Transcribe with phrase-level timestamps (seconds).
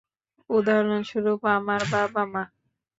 [0.49, 2.43] উদাহরণস্বরূপ, আমার বাবা-মা।